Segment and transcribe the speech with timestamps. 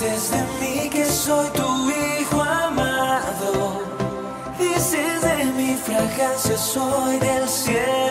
[0.00, 3.82] Dices de mí que soy tu hijo amado.
[4.56, 8.07] Dices de mi fragancia, soy del cielo.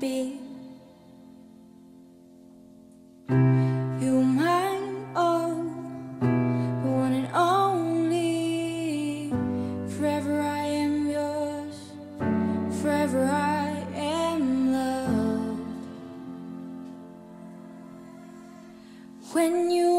[0.00, 0.38] be.
[4.00, 5.64] You mine all, oh,
[6.82, 9.30] the one and only.
[9.94, 11.76] Forever I am yours,
[12.80, 15.60] forever I am loved.
[19.34, 19.89] When you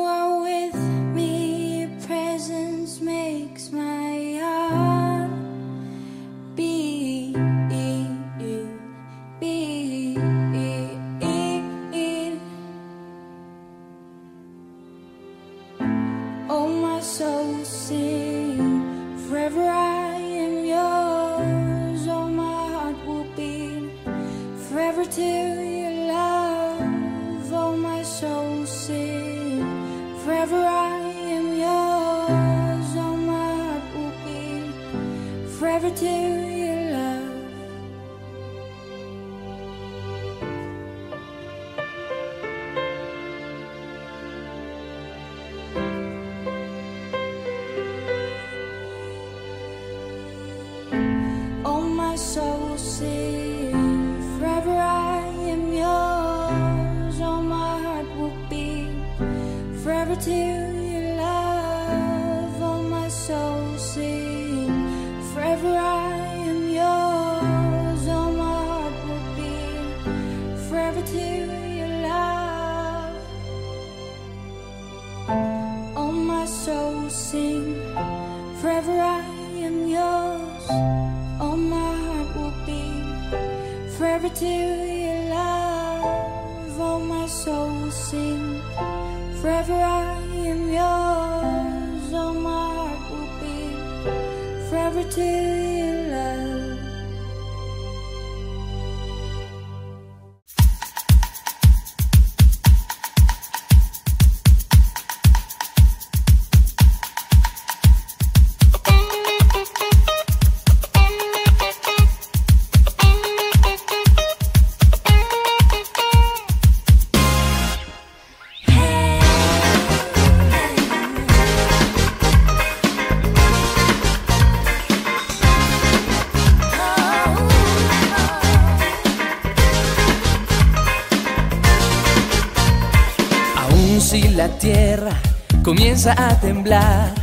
[136.17, 137.13] a temblar.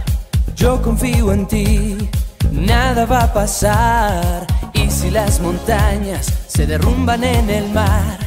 [0.55, 1.97] Yo confío en ti,
[2.53, 4.47] nada va a pasar.
[4.75, 8.19] Y si las montañas se derrumban en el mar,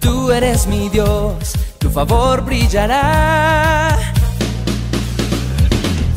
[0.00, 3.98] tú eres mi Dios, tu favor brillará.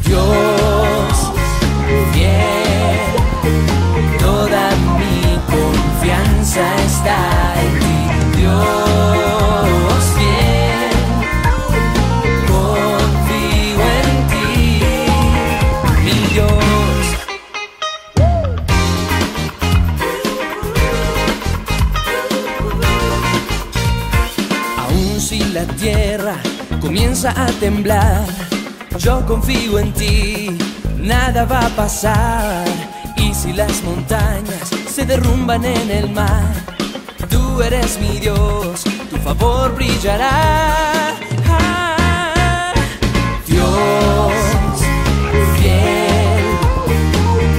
[0.05, 1.31] Dios,
[2.13, 2.99] fiel,
[4.19, 8.84] toda mi confianza está en ti, Dios.
[26.95, 28.25] Comienza a temblar.
[28.99, 30.57] Yo confío en ti,
[30.97, 32.65] nada va a pasar.
[33.17, 36.53] Y si las montañas se derrumban en el mar,
[37.29, 41.11] tú eres mi Dios, tu favor brillará.
[43.45, 44.33] Dios,
[45.57, 46.45] fiel,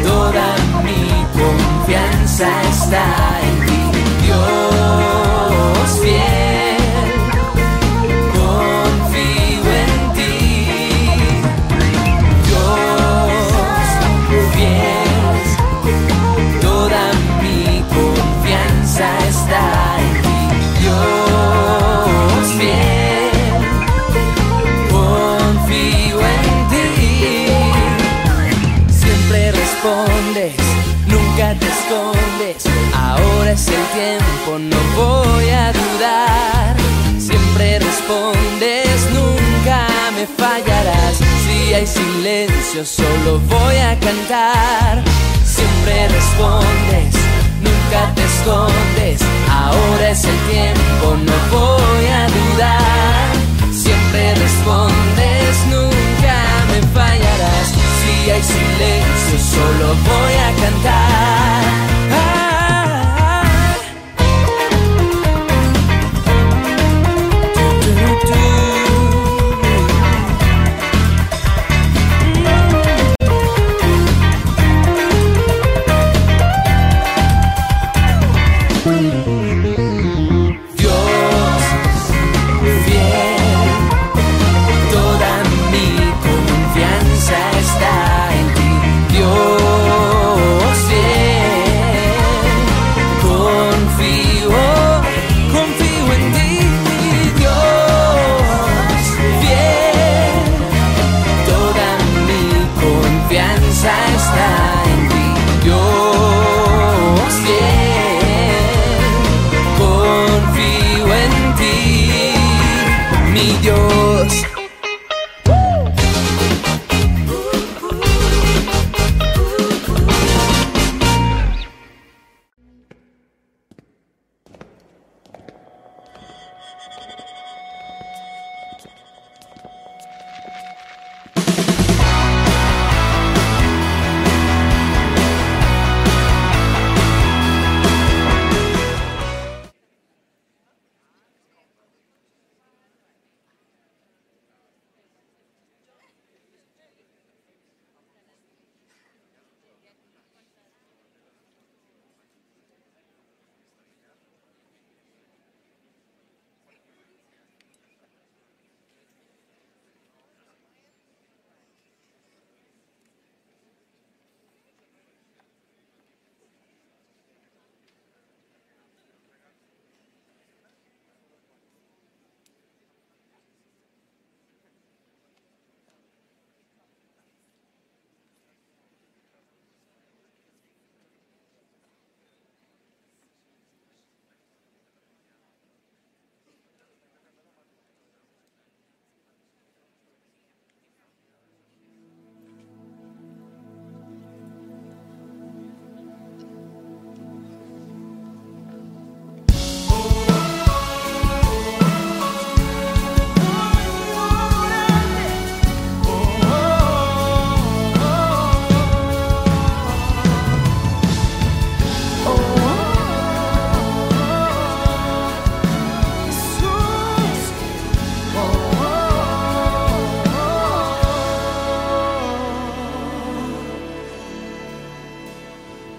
[0.03, 0.47] toda
[0.83, 1.03] mi
[1.39, 3.05] confianza está
[3.43, 3.56] en
[33.57, 36.77] es el tiempo, no voy a dudar.
[37.19, 41.17] Siempre respondes, nunca me fallarás.
[41.45, 45.03] Si hay silencio, solo voy a cantar.
[45.43, 47.15] Siempre respondes,
[47.67, 49.21] nunca te escondes.
[49.51, 53.29] Ahora es el tiempo, no voy a dudar.
[53.73, 56.37] Siempre respondes, nunca
[56.73, 57.67] me fallarás.
[57.99, 61.66] Si hay silencio, solo voy a cantar.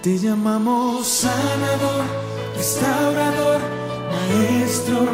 [0.08, 2.02] Te llamamos sanador,
[2.56, 3.60] restaurador,
[4.10, 5.06] maestro,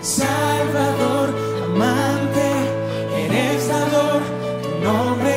[0.00, 1.34] salvador,
[1.64, 2.48] amante,
[3.24, 5.35] eres tu nombre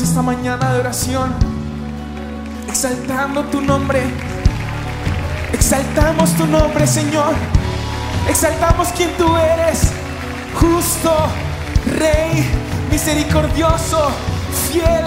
[0.00, 1.34] Esta mañana de oración
[2.66, 4.02] exaltando tu nombre.
[5.52, 7.34] Exaltamos tu nombre, Señor.
[8.26, 9.92] Exaltamos quien tú eres.
[10.58, 11.14] Justo,
[11.98, 12.42] Rey,
[12.90, 14.08] misericordioso,
[14.70, 15.04] fiel,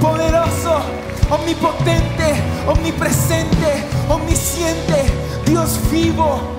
[0.00, 0.82] poderoso,
[1.30, 5.04] omnipotente, omnipresente, omnisciente,
[5.46, 6.56] Dios vivo.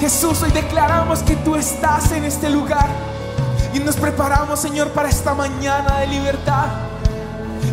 [0.00, 3.03] Jesús, hoy declaramos que tú estás en este lugar
[3.74, 6.66] y nos preparamos, Señor, para esta mañana de libertad.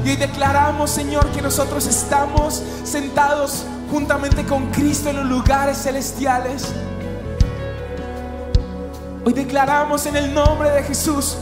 [0.03, 6.73] Y hoy declaramos, Señor, que nosotros estamos sentados juntamente con Cristo en los lugares celestiales.
[9.23, 11.37] Hoy declaramos en el nombre de Jesús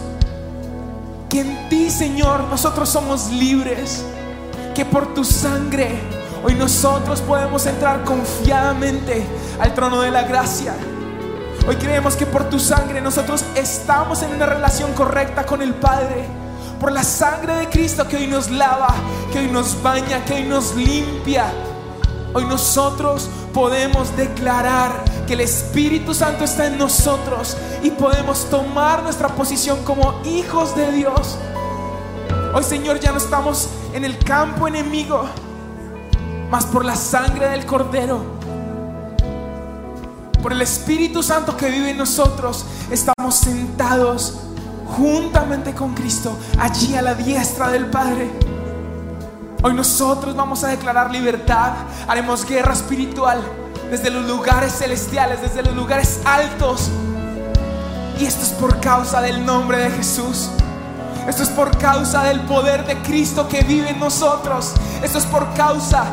[1.30, 4.04] que en ti, Señor, nosotros somos libres.
[4.76, 6.00] Que por tu sangre
[6.44, 9.26] hoy nosotros podemos entrar confiadamente
[9.60, 10.74] al trono de la gracia.
[11.70, 16.26] Hoy creemos que por tu sangre nosotros estamos en una relación correcta con el Padre.
[16.80, 18.92] Por la sangre de Cristo que hoy nos lava,
[19.32, 21.54] que hoy nos baña, que hoy nos limpia.
[22.34, 24.94] Hoy nosotros podemos declarar
[25.28, 30.92] que el Espíritu Santo está en nosotros y podemos tomar nuestra posición como hijos de
[30.92, 31.38] Dios.
[32.56, 35.24] Hoy Señor ya no estamos en el campo enemigo,
[36.50, 38.39] mas por la sangre del Cordero,
[40.42, 44.36] por el Espíritu Santo que vive en nosotros, estamos sentados
[44.98, 48.30] juntamente con Cristo allí a la diestra del Padre.
[49.62, 51.74] Hoy nosotros vamos a declarar libertad,
[52.08, 53.42] haremos guerra espiritual
[53.92, 56.90] desde los lugares celestiales, desde los lugares altos.
[58.20, 60.50] Y esto es por causa del nombre de Jesús.
[61.28, 64.74] Esto es por causa del poder de Cristo que vive en nosotros.
[65.04, 66.06] Esto es por causa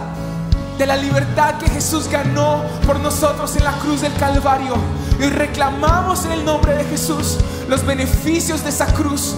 [0.78, 4.74] de la libertad que Jesús ganó por nosotros en la cruz del Calvario.
[5.18, 9.34] Y reclamamos en el nombre de Jesús los beneficios de esa cruz.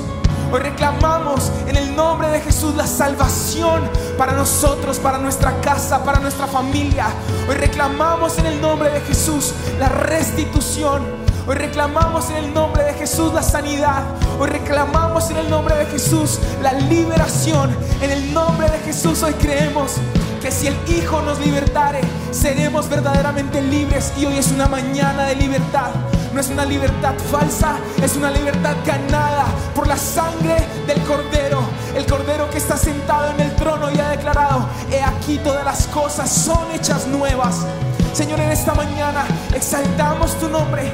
[0.51, 3.83] Hoy reclamamos en el nombre de Jesús la salvación
[4.16, 7.07] para nosotros, para nuestra casa, para nuestra familia.
[7.48, 11.03] Hoy reclamamos en el nombre de Jesús la restitución.
[11.46, 14.03] Hoy reclamamos en el nombre de Jesús la sanidad.
[14.40, 17.77] Hoy reclamamos en el nombre de Jesús la liberación.
[18.01, 19.96] En el nombre de Jesús hoy creemos
[20.40, 24.12] que si el Hijo nos libertare, seremos verdaderamente libres.
[24.18, 25.90] Y hoy es una mañana de libertad.
[26.33, 31.61] No es una libertad falsa, es una libertad ganada por la sangre del Cordero.
[31.96, 35.87] El Cordero que está sentado en el trono y ha declarado, he aquí todas las
[35.88, 37.64] cosas son hechas nuevas.
[38.12, 39.24] Señor, en esta mañana
[39.55, 40.92] exaltamos tu nombre.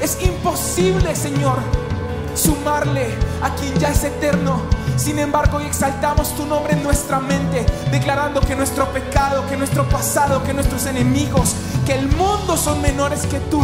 [0.00, 1.58] Es imposible, Señor,
[2.34, 4.62] sumarle a quien ya es eterno.
[4.96, 9.88] Sin embargo, hoy exaltamos tu nombre en nuestra mente, declarando que nuestro pecado, que nuestro
[9.88, 11.54] pasado, que nuestros enemigos,
[11.86, 13.60] que el mundo son menores que tú.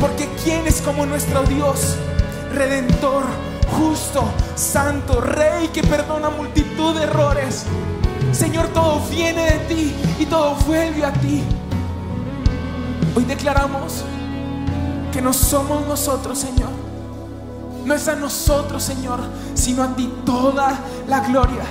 [0.00, 1.96] Porque ¿quién es como nuestro Dios?
[2.52, 3.24] Redentor,
[3.78, 7.64] justo, santo, rey que perdona multitud de errores.
[8.32, 11.42] Señor, todo viene de ti y todo vuelve a ti.
[13.14, 14.04] Hoy declaramos
[15.12, 16.85] que no somos nosotros, Señor.
[17.86, 19.20] No es a nosotros, Señor,
[19.54, 21.62] sino a ti toda la gloria.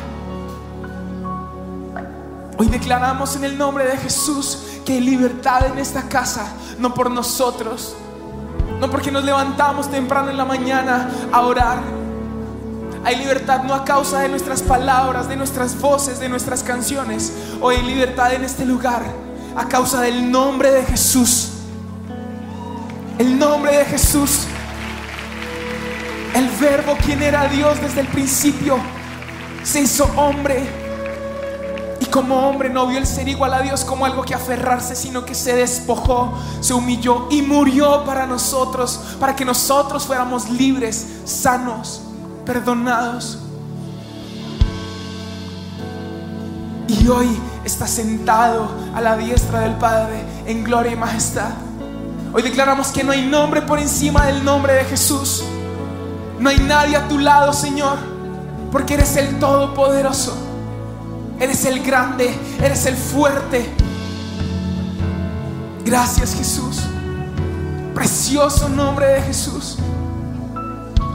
[2.57, 7.11] Hoy declaramos en el nombre de Jesús que hay libertad en esta casa, no por
[7.11, 7.97] nosotros,
[8.79, 11.79] no porque nos levantamos temprano en la mañana a orar.
[13.03, 17.33] Hay libertad no a causa de nuestras palabras, de nuestras voces, de nuestras canciones.
[17.59, 19.03] Hoy hay libertad en este lugar
[19.53, 21.49] a causa del nombre de Jesús.
[23.17, 24.47] El nombre de Jesús.
[26.35, 28.77] El verbo, quien era Dios desde el principio,
[29.63, 30.67] se hizo hombre.
[32.01, 35.23] Y como hombre no vio el ser igual a Dios como algo que aferrarse, sino
[35.23, 42.01] que se despojó, se humilló y murió para nosotros, para que nosotros fuéramos libres, sanos,
[42.45, 43.39] perdonados.
[46.89, 47.29] Y hoy
[47.63, 51.51] está sentado a la diestra del Padre en gloria y majestad.
[52.33, 55.41] Hoy declaramos que no hay nombre por encima del nombre de Jesús.
[56.39, 57.97] No hay nadie a tu lado, Señor,
[58.71, 60.35] porque eres el Todopoderoso.
[61.39, 63.69] Eres el grande, eres el fuerte.
[65.83, 66.81] Gracias, Jesús.
[67.93, 69.77] Precioso nombre de Jesús.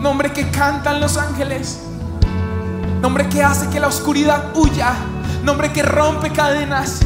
[0.01, 1.81] Nombre que cantan los ángeles.
[3.01, 4.95] Nombre que hace que la oscuridad huya.
[5.43, 7.01] Nombre que rompe cadenas.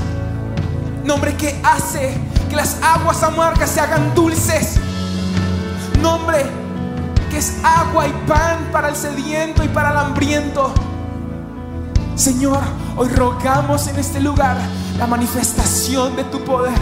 [1.04, 2.16] Nombre que hace
[2.48, 4.76] que las aguas amargas se hagan dulces.
[6.00, 6.63] Nombre
[7.36, 10.72] es agua y pan para el sediento y para el hambriento.
[12.14, 12.60] Señor,
[12.96, 14.56] hoy rogamos en este lugar
[14.98, 16.78] la manifestación de tu poder.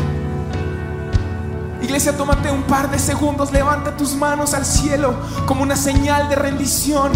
[1.82, 5.14] Iglesia, tómate un par de segundos, levanta tus manos al cielo
[5.46, 7.12] como una señal de rendición.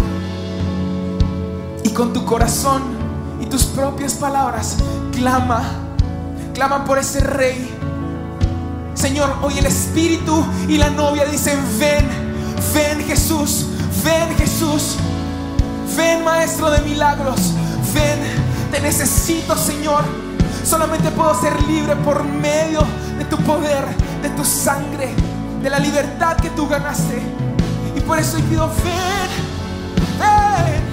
[1.83, 2.81] Y con tu corazón
[3.39, 4.77] y tus propias palabras,
[5.13, 5.61] clama,
[6.53, 7.73] clama por ese rey.
[8.95, 12.26] Señor, hoy el Espíritu y la novia dicen, ven,
[12.77, 13.65] ven Jesús,
[14.03, 14.97] ven Jesús,
[15.95, 17.53] ven Maestro de milagros,
[17.93, 18.19] ven,
[18.71, 20.03] te necesito Señor.
[20.63, 22.81] Solamente puedo ser libre por medio
[23.17, 23.83] de tu poder,
[24.21, 25.15] de tu sangre,
[25.63, 27.19] de la libertad que tú ganaste.
[27.95, 29.29] Y por eso pido, ven,
[30.19, 30.83] ven,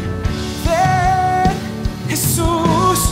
[0.64, 3.10] ven, Jesús.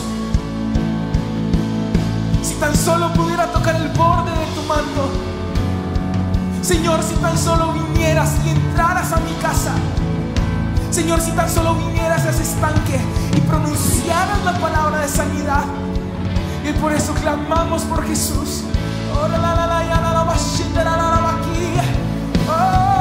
[2.41, 5.32] Si tan solo pudiera tocar el borde de tu manto.
[6.63, 9.73] Señor, si tan solo vinieras y entraras a mi casa.
[10.91, 13.01] Señor, si tan solo vinieras a ese estanque
[13.35, 15.65] y pronunciaras la palabra de sanidad.
[16.63, 18.63] Y por eso clamamos por Jesús.
[19.13, 21.35] Oh, la, la, la, la, ya, la, la, ba, shi, la, la, la, la, ba,
[21.35, 22.92] aquí.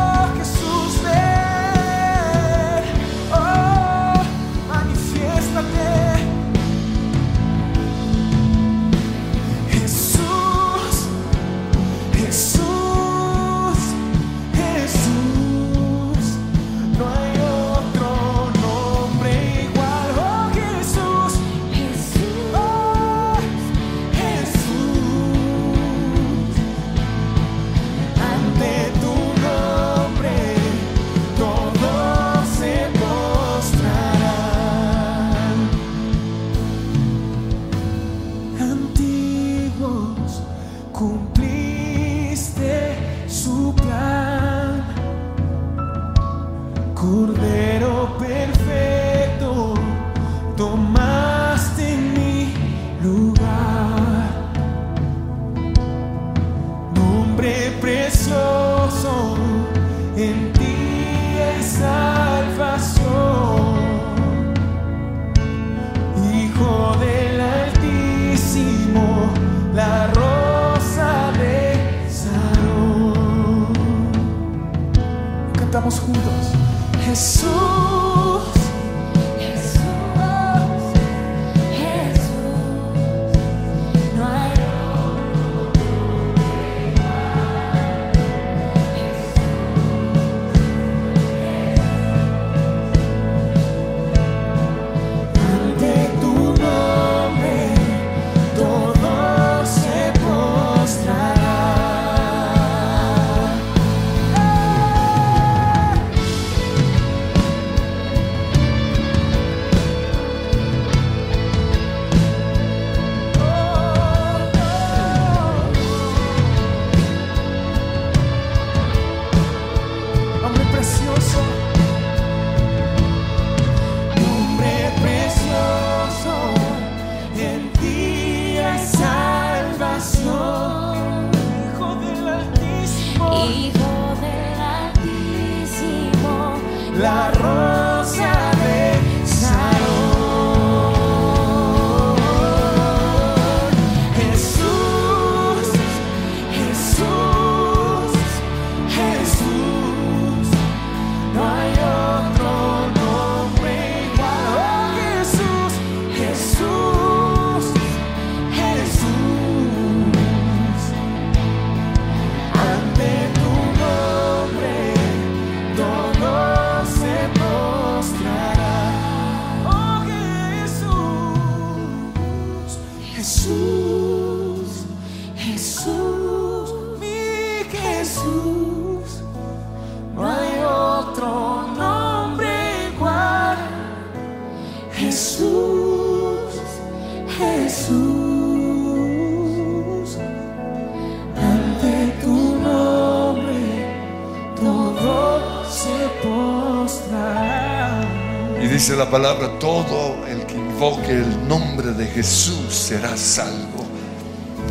[202.83, 203.87] Jesús será salvo.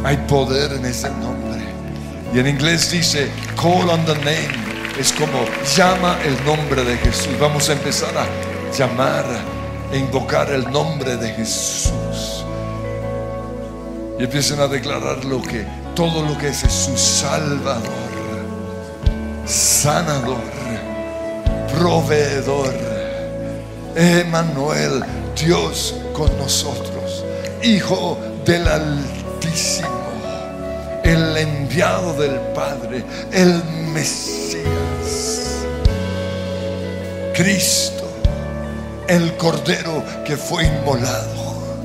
[0.03, 1.61] Hay poder en ese nombre.
[2.33, 4.49] Y en inglés dice, call on the name.
[4.99, 5.45] Es como
[5.75, 7.37] llama el nombre de Jesús.
[7.39, 8.25] Vamos a empezar a
[8.77, 9.25] llamar
[9.91, 12.45] e invocar el nombre de Jesús.
[14.19, 17.81] Y empiecen a declarar lo que, todo lo que es Jesús, Salvador,
[19.45, 20.37] sanador,
[21.77, 22.73] proveedor,
[23.95, 25.03] Emanuel,
[25.35, 26.90] Dios con nosotros.
[27.63, 29.87] Hijo del Altísimo,
[31.03, 35.61] el enviado del Padre, el Mesías.
[37.35, 38.09] Cristo,
[39.07, 41.77] el Cordero que fue inmolado,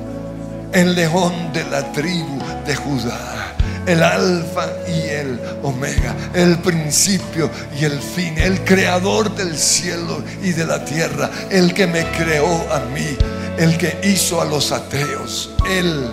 [0.72, 3.54] el león de la tribu de Judá,
[3.86, 10.52] el alfa y el omega, el principio y el fin, el creador del cielo y
[10.52, 13.16] de la tierra, el que me creó a mí,
[13.58, 16.08] el que hizo a los ateos, el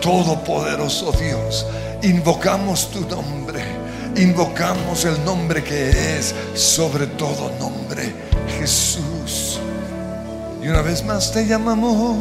[0.00, 1.66] todopoderoso Dios.
[2.02, 3.62] Invocamos tu nombre,
[4.16, 8.12] invocamos el nombre que es sobre todo nombre,
[8.58, 9.58] Jesús.
[10.62, 12.16] Y una vez más te llamamos,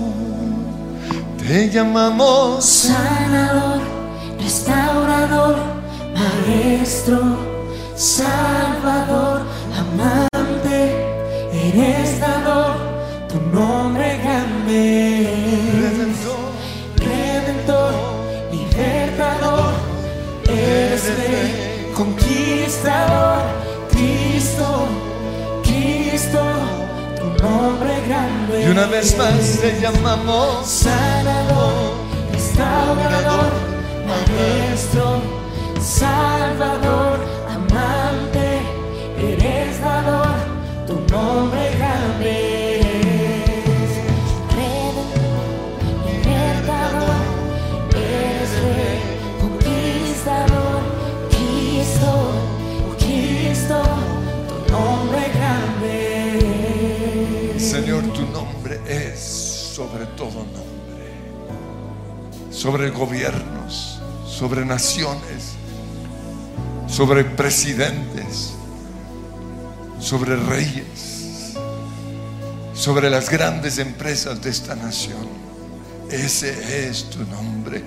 [1.37, 2.65] te llamamos.
[2.65, 3.81] Sanador,
[4.39, 5.57] restaurador,
[6.15, 7.37] maestro,
[7.95, 9.43] salvador,
[9.77, 11.05] amante,
[11.53, 12.77] eres dador,
[13.27, 14.38] tu nombre grande.
[14.69, 16.37] Redentor,
[16.97, 17.93] Redentor,
[18.51, 19.73] libertador,
[20.47, 23.41] eres rey, conquistador,
[23.89, 24.87] Cristo,
[25.63, 26.43] Cristo,
[27.17, 28.63] tu nombre grande.
[28.63, 30.67] Y una vez más te llamamos.
[30.67, 31.95] Sanador,
[32.31, 33.51] restaurador,
[34.05, 35.19] maestro,
[35.81, 37.17] salvador,
[37.49, 38.59] amante,
[39.17, 40.35] eres dador,
[40.85, 42.38] tu nombre grande.
[59.89, 60.69] Sobre todo nombre.
[62.51, 65.53] Sobre gobiernos, sobre naciones,
[66.87, 68.53] sobre presidentes,
[69.99, 71.53] sobre reyes,
[72.73, 75.27] sobre las grandes empresas de esta nación.
[76.09, 77.83] Ese es tu nombre.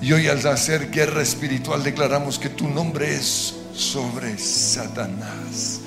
[0.00, 5.80] Y hoy al hacer guerra espiritual declaramos que tu nombre es sobre Satanás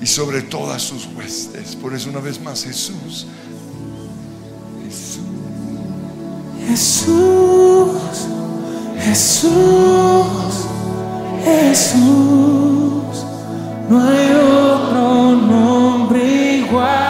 [0.00, 1.74] y sobre todas sus huestes.
[1.76, 3.26] Por eso una vez más Jesús,
[6.76, 7.88] Jesús,
[9.00, 10.66] Jesús,
[11.42, 13.24] Jesús,
[13.88, 17.05] no hay otro nombre igual.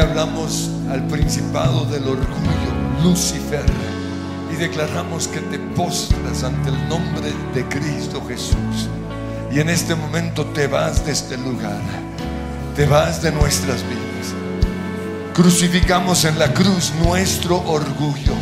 [0.00, 3.64] Hablamos al principado del orgullo, Lucifer,
[4.52, 8.88] y declaramos que te postras ante el nombre de Cristo Jesús.
[9.52, 11.80] Y en este momento te vas de este lugar,
[12.76, 14.34] te vas de nuestras vidas.
[15.34, 18.34] Crucificamos en la cruz nuestro orgullo,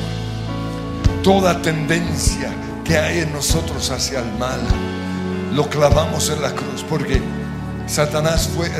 [1.22, 2.50] toda tendencia
[2.84, 4.60] que hay en nosotros hacia el mal,
[5.52, 7.20] lo clavamos en la cruz porque
[7.86, 8.70] Satanás fue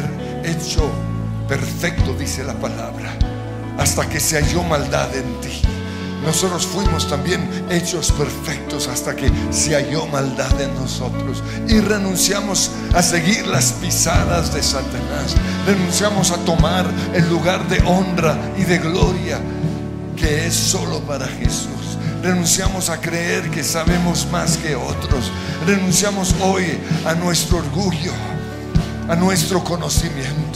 [0.45, 0.91] hecho
[1.49, 3.17] perfecto, dice la palabra,
[3.79, 5.63] hasta que se halló maldad en ti.
[6.25, 11.43] Nosotros fuimos también hechos perfectos hasta que se halló maldad en nosotros.
[11.69, 15.35] Y renunciamos a seguir las pisadas de Satanás.
[15.67, 19.39] Renunciamos a tomar el lugar de honra y de gloria
[20.17, 21.97] que es solo para Jesús.
[22.23, 25.31] Renunciamos a creer que sabemos más que otros.
[25.67, 28.13] Renunciamos hoy a nuestro orgullo
[29.09, 30.48] a nuestro conocimiento.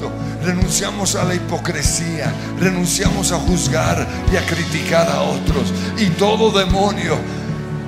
[0.45, 5.73] Renunciamos a la hipocresía, renunciamos a juzgar y a criticar a otros.
[5.99, 7.17] Y todo demonio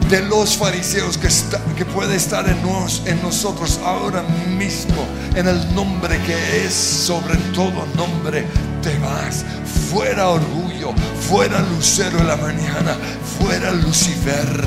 [0.08, 6.18] de los fariseos que, puede estar en, nos- en nosotros ahora mismo, en el nombre
[6.22, 8.46] que es sobre todo nombre,
[8.82, 9.44] te vas.
[9.90, 10.92] Fuera orgullo,
[11.28, 12.96] fuera lucero en la mañana,
[13.38, 14.64] fuera Lucifer.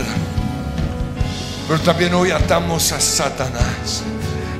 [1.67, 4.03] Pero también hoy atamos a Satanás.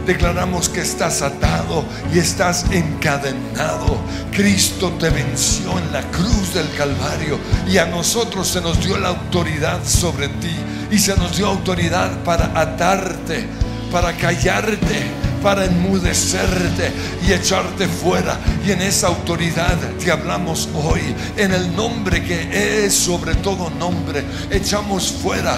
[0.07, 3.97] Declaramos que estás atado y estás encadenado.
[4.31, 9.09] Cristo te venció en la cruz del Calvario y a nosotros se nos dio la
[9.09, 10.55] autoridad sobre ti
[10.89, 13.47] y se nos dio autoridad para atarte,
[13.91, 15.11] para callarte,
[15.43, 16.93] para enmudecerte
[17.27, 18.39] y echarte fuera.
[18.65, 21.01] Y en esa autoridad te hablamos hoy,
[21.35, 25.57] en el nombre que es sobre todo nombre, echamos fuera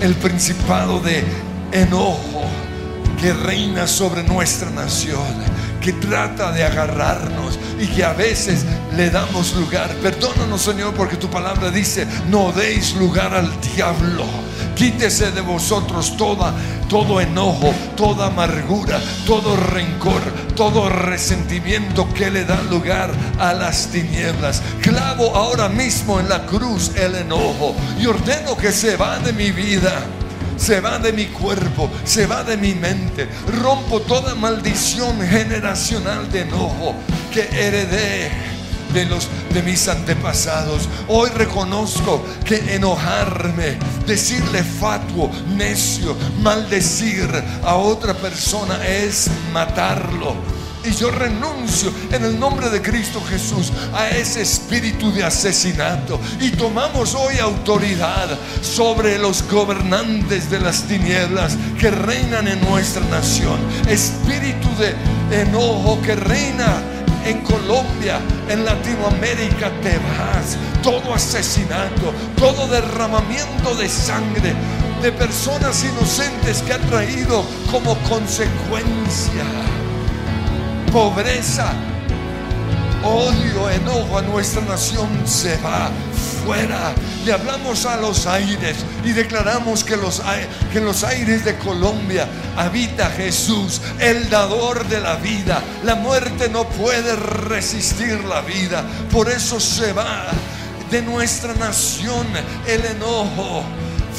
[0.00, 1.22] el principado de
[1.70, 2.69] enojo
[3.20, 5.20] que reina sobre nuestra nación,
[5.80, 8.64] que trata de agarrarnos y que a veces
[8.96, 9.90] le damos lugar.
[10.02, 14.24] Perdónanos, Señor, porque tu palabra dice, no deis lugar al diablo.
[14.74, 16.54] Quítese de vosotros toda,
[16.88, 20.22] todo enojo, toda amargura, todo rencor,
[20.56, 24.62] todo resentimiento que le da lugar a las tinieblas.
[24.80, 29.50] Clavo ahora mismo en la cruz el enojo y ordeno que se va de mi
[29.50, 30.06] vida
[30.60, 33.28] se va de mi cuerpo, se va de mi mente.
[33.62, 36.94] Rompo toda maldición generacional de enojo
[37.32, 38.30] que heredé
[38.92, 40.88] de los de mis antepasados.
[41.08, 47.30] Hoy reconozco que enojarme, decirle fatuo, necio, maldecir
[47.64, 50.59] a otra persona es matarlo.
[50.82, 56.18] Y yo renuncio en el nombre de Cristo Jesús a ese espíritu de asesinato.
[56.40, 63.58] Y tomamos hoy autoridad sobre los gobernantes de las tinieblas que reinan en nuestra nación.
[63.88, 66.82] Espíritu de enojo que reina
[67.26, 70.56] en Colombia, en Latinoamérica, te vas.
[70.82, 74.54] Todo asesinato, todo derramamiento de sangre
[75.02, 79.44] de personas inocentes que ha traído como consecuencia
[80.92, 81.72] pobreza,
[83.04, 85.90] odio, enojo a nuestra nación se va
[86.44, 86.92] fuera.
[87.24, 90.22] Le hablamos a los aires y declaramos que, los,
[90.72, 92.26] que en los aires de Colombia
[92.56, 95.62] habita Jesús, el dador de la vida.
[95.84, 98.84] La muerte no puede resistir la vida.
[99.12, 100.26] Por eso se va
[100.90, 102.26] de nuestra nación
[102.66, 103.62] el enojo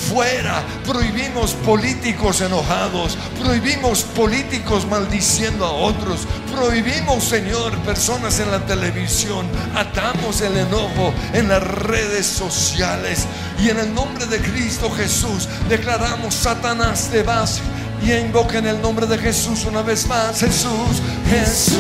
[0.10, 0.64] fuera.
[0.86, 10.42] Prohibimos políticos enojados, prohibimos políticos maldiciendo a otros, prohibimos, Señor, personas en la televisión, atamos
[10.42, 13.26] el enojo en las redes sociales
[13.60, 17.62] y en el nombre de Cristo Jesús declaramos, Satanás, te vas
[18.04, 21.78] y invoca en el nombre de Jesús una vez más, Jesús, Jesús,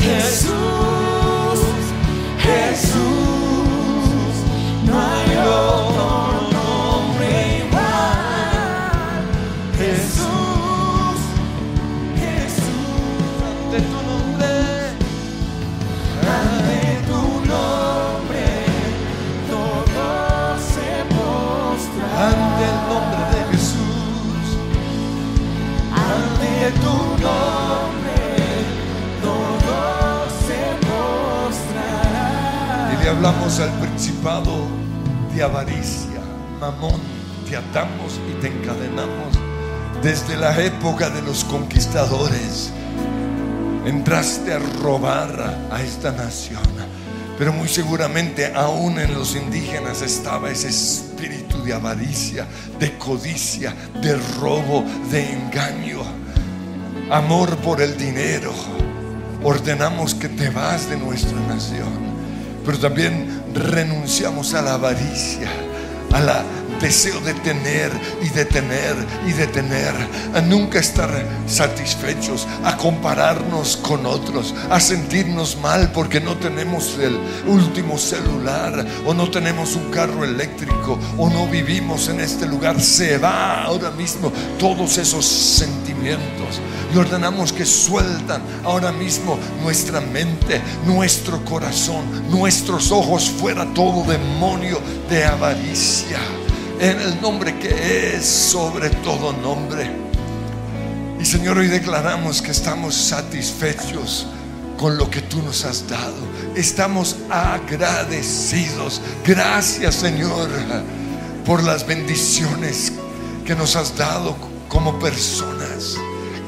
[0.00, 0.50] Jesús,
[2.38, 2.94] Jesús,
[4.84, 6.19] no hay otro.
[33.20, 34.66] Hablamos al principado
[35.34, 36.20] de avaricia,
[36.58, 36.98] mamón,
[37.46, 39.36] te atamos y te encadenamos
[40.02, 42.72] desde la época de los conquistadores.
[43.84, 46.62] Entraste a robar a esta nación,
[47.36, 52.46] pero muy seguramente aún en los indígenas estaba ese espíritu de avaricia,
[52.78, 56.00] de codicia, de robo, de engaño,
[57.10, 58.52] amor por el dinero.
[59.42, 62.10] Ordenamos que te vas de nuestra nación
[62.64, 65.48] pero también renunciamos a la avaricia,
[66.12, 66.44] a la
[66.80, 68.94] deseo de tener y de tener
[69.26, 69.94] y de tener,
[70.34, 71.10] a nunca estar
[71.46, 79.14] satisfechos, a compararnos con otros, a sentirnos mal porque no tenemos el último celular o
[79.14, 82.80] no tenemos un carro eléctrico o no vivimos en este lugar.
[82.80, 86.60] Se va ahora mismo todos esos sentimientos
[86.92, 94.80] y ordenamos que sueltan ahora mismo nuestra mente, nuestro corazón, nuestros ojos fuera todo demonio
[95.08, 96.18] de avaricia
[96.80, 99.90] en el nombre que es sobre todo nombre.
[101.20, 104.26] Y Señor, hoy declaramos que estamos satisfechos
[104.78, 106.16] con lo que tú nos has dado.
[106.54, 109.02] Estamos agradecidos.
[109.26, 110.48] Gracias, Señor,
[111.44, 112.92] por las bendiciones
[113.44, 114.34] que nos has dado
[114.68, 115.96] como personas,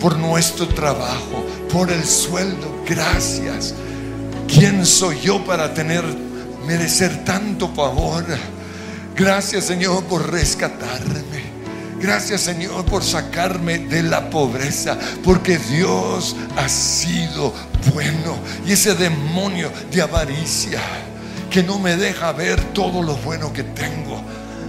[0.01, 2.83] por nuestro trabajo, por el sueldo.
[2.89, 3.75] Gracias.
[4.49, 6.03] ¿Quién soy yo para tener
[6.67, 8.25] merecer tanto favor?
[9.17, 11.53] Gracias Señor por rescatarme.
[12.01, 17.53] Gracias Señor por sacarme de la pobreza, porque Dios ha sido
[17.95, 18.37] bueno.
[18.67, 20.81] Y ese demonio de avaricia
[21.51, 24.23] que no me deja ver todo lo bueno que tengo,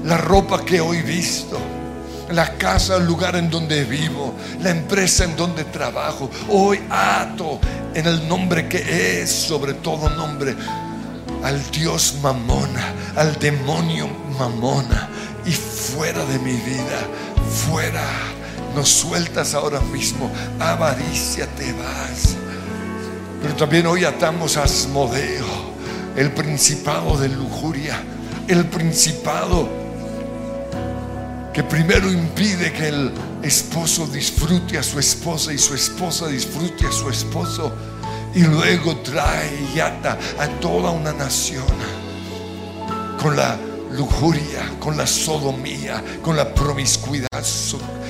[0.04, 1.58] la ropa que hoy visto,
[2.30, 7.60] la casa, el lugar en donde vivo, la empresa en donde trabajo, hoy ato
[7.94, 10.56] en el nombre que es sobre todo nombre
[11.44, 14.08] al Dios mamona, al demonio
[14.40, 15.10] mamona
[15.46, 17.08] y fuera de mi vida,
[17.68, 18.06] fuera.
[18.76, 22.36] Nos sueltas ahora mismo, avaricia te vas.
[23.42, 25.46] Pero también hoy atamos a Asmodeo,
[26.16, 28.02] el principado de lujuria,
[28.48, 29.70] el principado
[31.54, 33.12] que primero impide que el
[33.44, 37.72] esposo disfrute a su esposa y su esposa disfrute a su esposo
[38.36, 41.66] y luego trae y ata a toda una nación
[43.22, 43.58] con la
[43.92, 47.28] lujuria, con la sodomía, con la promiscuidad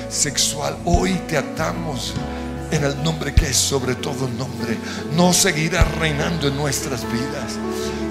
[0.08, 0.76] sexual.
[0.84, 2.14] Hoy te atamos
[2.70, 4.76] en el nombre que es sobre todo nombre.
[5.14, 7.58] No seguirá reinando en nuestras vidas.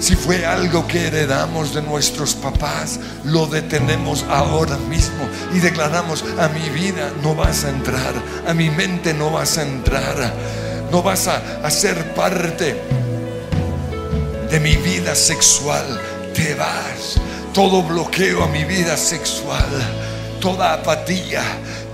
[0.00, 6.48] Si fue algo que heredamos de nuestros papás, lo detenemos ahora mismo y declaramos, a
[6.48, 8.14] mi vida no vas a entrar,
[8.46, 10.34] a mi mente no vas a entrar,
[10.94, 12.76] no vas a, a ser parte
[14.48, 15.84] de mi vida sexual,
[16.32, 17.20] te vas.
[17.52, 19.66] Todo bloqueo a mi vida sexual,
[20.40, 21.42] toda apatía,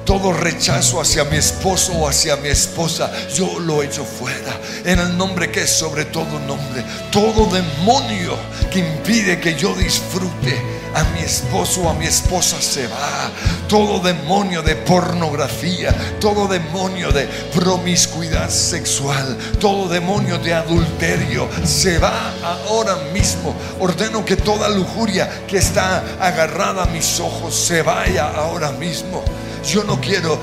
[0.04, 4.58] todo rechazo hacia mi esposo o hacia mi esposa, yo lo echo fuera.
[4.84, 6.84] En el nombre que es sobre todo nombre.
[7.10, 8.36] Todo demonio
[8.70, 13.30] que impide que yo disfrute a mi esposo o a mi esposa se va.
[13.68, 22.32] Todo demonio de pornografía, todo demonio de promiscuidad sexual, todo demonio de adulterio se va
[22.42, 23.54] ahora mismo.
[23.78, 29.22] Ordeno que toda lujuria que está agarrada a mis ojos se vaya ahora mismo.
[29.64, 30.40] Yo no quiero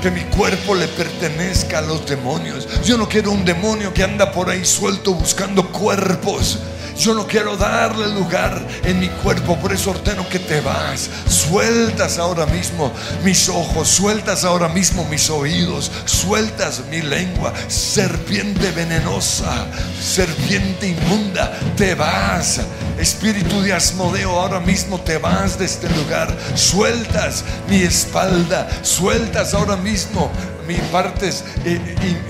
[0.00, 2.68] que mi cuerpo le pertenezca a los demonios.
[2.84, 6.58] Yo no quiero un demonio que anda por ahí suelto buscando cuerpos.
[6.98, 11.10] Yo no quiero darle lugar en mi cuerpo, por eso ordeno que te vas.
[11.28, 12.92] Sueltas ahora mismo
[13.24, 17.52] mis ojos, sueltas ahora mismo mis oídos, sueltas mi lengua.
[17.68, 19.66] Serpiente venenosa,
[20.00, 22.60] serpiente inmunda, te vas.
[22.98, 26.36] Espíritu de Asmodeo, ahora mismo te vas de este lugar.
[26.54, 30.30] Sueltas mi espalda, sueltas ahora mismo
[30.66, 31.80] mis partes eh,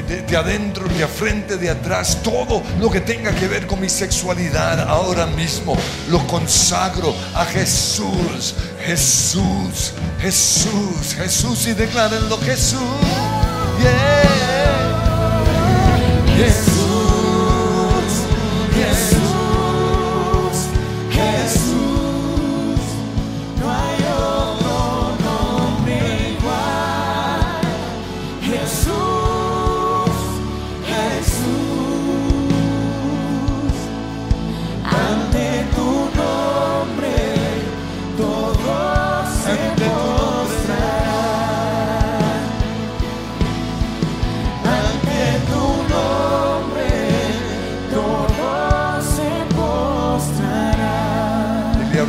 [0.09, 3.89] de, de adentro, de frente, de atrás, todo lo que tenga que ver con mi
[3.89, 5.77] sexualidad, ahora mismo
[6.09, 8.55] lo consagro a Jesús,
[8.85, 12.39] Jesús, Jesús, Jesús y declárenlo.
[12.39, 12.81] Jesús,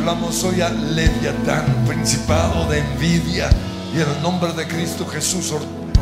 [0.06, 3.48] hablamos hoy a Leviatán, principado de envidia,
[3.94, 5.54] y en el nombre de Cristo Jesús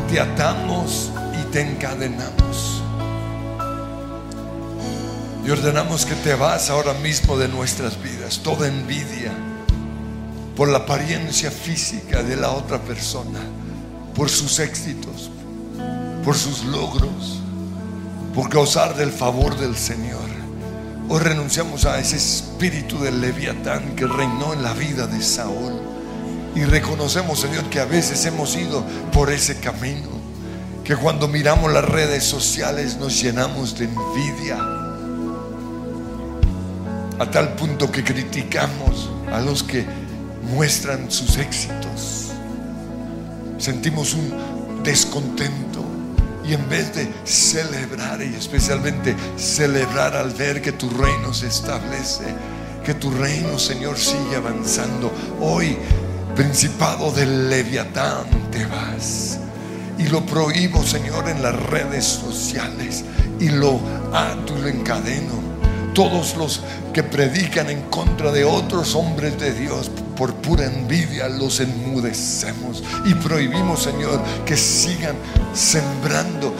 [0.09, 2.83] te atamos y te encadenamos.
[5.45, 9.31] Y ordenamos que te vas ahora mismo de nuestras vidas, toda envidia
[10.57, 13.39] por la apariencia física de la otra persona,
[14.15, 15.31] por sus éxitos,
[16.25, 17.39] por sus logros,
[18.35, 20.42] por gozar del favor del Señor.
[21.13, 25.79] Hoy renunciamos a ese espíritu del leviatán que reinó en la vida de Saúl.
[26.55, 30.09] Y reconocemos, Señor, que a veces hemos ido por ese camino.
[30.83, 34.57] Que cuando miramos las redes sociales nos llenamos de envidia.
[37.19, 39.85] A tal punto que criticamos a los que
[40.55, 42.31] muestran sus éxitos.
[43.59, 45.72] Sentimos un descontento.
[46.45, 52.25] Y en vez de celebrar, y especialmente celebrar al ver que tu reino se establece,
[52.83, 55.77] que tu reino, Señor, sigue avanzando, hoy,
[56.35, 59.39] principado del leviatán, te vas.
[59.97, 63.05] Y lo prohíbo, Señor, en las redes sociales.
[63.39, 63.79] Y lo
[64.13, 65.41] ato y lo encadeno.
[65.93, 66.61] Todos los
[66.93, 73.13] que predican en contra de otros hombres de Dios por pura envidia los enmudecemos y
[73.15, 75.15] prohibimos, Señor, que sigan
[75.53, 76.53] sembrando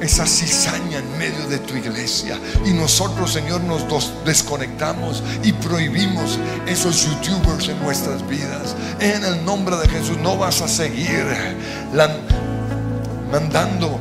[0.00, 2.38] esa cizaña en medio de tu iglesia.
[2.64, 3.84] Y nosotros, Señor, nos
[4.24, 8.76] desconectamos y prohibimos esos youtubers en nuestras vidas.
[9.00, 11.24] En el nombre de Jesús no vas a seguir
[13.32, 13.98] mandando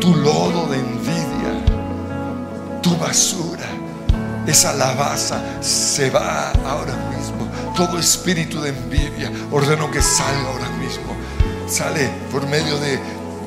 [0.00, 1.64] tu lodo de envidia,
[2.82, 3.69] tu basura.
[4.46, 7.48] Esa lavaza se va ahora mismo.
[7.76, 11.14] Todo espíritu de envidia ordeno que salga ahora mismo.
[11.68, 12.98] Sale por medio de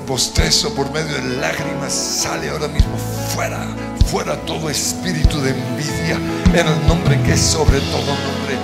[0.07, 1.93] bostezo, por medio de lágrimas.
[1.93, 2.95] Sale ahora mismo
[3.33, 3.59] fuera,
[4.07, 6.15] fuera todo espíritu de envidia.
[6.53, 8.57] En el nombre que es sobre todo nombre.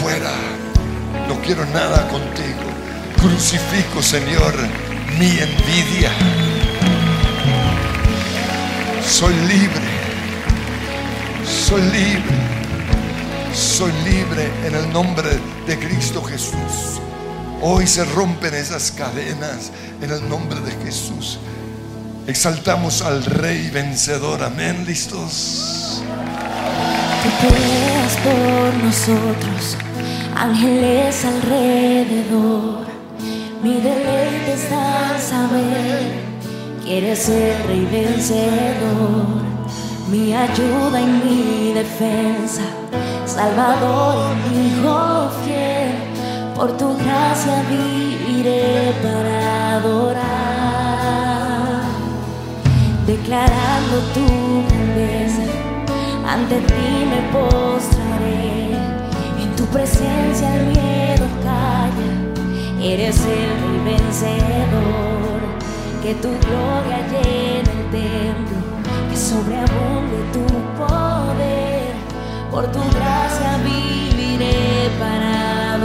[0.00, 0.32] Fuera.
[1.28, 2.68] No quiero nada contigo.
[3.20, 4.54] Crucifico, Señor,
[5.18, 6.10] mi envidia.
[9.04, 9.87] Soy libre.
[11.68, 12.34] Soy libre.
[13.52, 15.28] Soy libre en el nombre
[15.66, 16.98] de Cristo Jesús.
[17.60, 21.38] Hoy se rompen esas cadenas en el nombre de Jesús.
[22.26, 24.42] Exaltamos al Rey vencedor.
[24.42, 24.86] Amén.
[24.86, 26.02] ¿Listos?
[27.22, 29.76] Tú peleas por nosotros,
[30.34, 32.86] ángeles alrededor.
[33.62, 36.22] Mi deleite está saber
[36.82, 39.47] que eres el rey vencedor,
[40.10, 42.62] mi ayuda y mi defensa,
[43.26, 45.92] salvador mi hijo fiel.
[46.54, 50.22] Por tu gracia viviré para adorar,
[53.06, 54.26] declarando tu
[54.68, 55.44] grandeza.
[56.26, 58.76] Ante ti me postraré,
[59.42, 62.10] en tu presencia el miedo calla,
[62.82, 65.40] eres el vencedor,
[66.02, 68.58] que tu gloria llene el templo,
[69.28, 70.46] sobreabunde tu
[70.78, 71.92] poder,
[72.50, 75.76] por tu gracia viviré para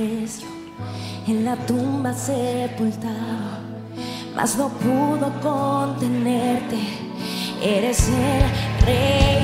[0.00, 3.58] en la tumba sepultado,
[4.36, 6.78] mas no pudo contenerte.
[7.60, 9.37] Eres el rey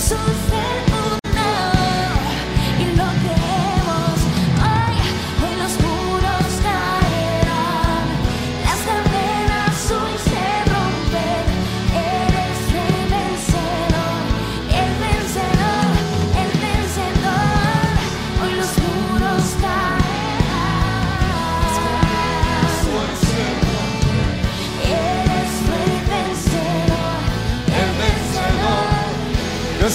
[0.00, 0.16] Jesús
[0.50, 0.69] del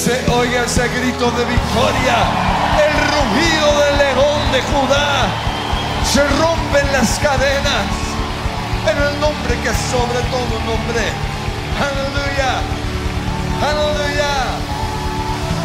[0.06, 2.18] se oiga ese grito de victoria,
[2.86, 5.26] el rugido del león de Judá.
[6.14, 7.88] Se rompen las cadenas
[8.86, 11.01] en el nombre que es sobre todo nombre.
[11.88, 12.51] Aleluya,
[13.66, 14.34] aleluya,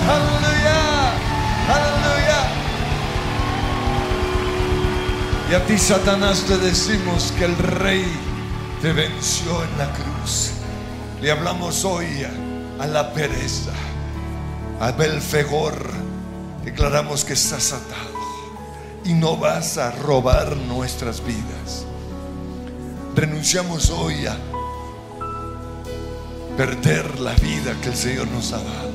[0.09, 0.78] aleluya,
[1.76, 2.41] aleluya.
[5.51, 8.07] Y a ti, Satanás, te decimos que el rey
[8.80, 10.53] te venció en la cruz.
[11.20, 12.24] Le hablamos hoy
[12.78, 13.72] a, la pereza,
[14.81, 15.91] a Belfegor.
[16.64, 18.18] Declaramos que estás atado
[19.05, 21.85] y no vas a robar nuestras vidas.
[23.14, 24.37] Renunciamos hoy a
[26.57, 28.91] perder la vida que el Señor nos ha dado.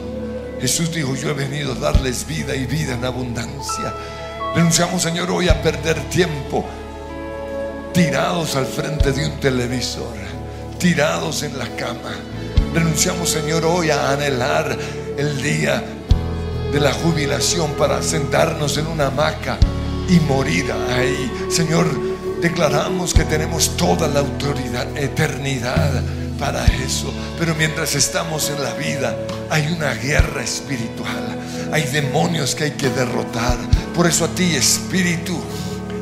[0.60, 3.94] Jesús dijo, yo he venido a darles vida y vida en abundancia.
[4.56, 6.66] Renunciamos, Señor, hoy a perder tiempo
[7.94, 10.16] tirados al frente de un televisor,
[10.80, 12.14] tirados en la cama.
[12.74, 14.78] Renunciamos, Señor, hoy a anhelar
[15.18, 15.84] el día
[16.72, 19.58] de la jubilación para sentarnos en una hamaca
[20.10, 21.32] y morir ahí.
[21.50, 21.88] Señor,
[22.42, 26.04] declaramos que tenemos toda la autoridad, eternidad
[26.38, 27.14] para eso.
[27.40, 29.16] Pero mientras estamos en la vida,
[29.50, 31.40] hay una guerra espiritual.
[31.72, 33.58] Hay demonios que hay que derrotar.
[33.96, 35.40] Por eso a ti, espíritu